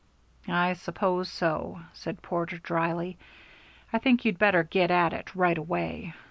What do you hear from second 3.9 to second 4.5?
"I think you'd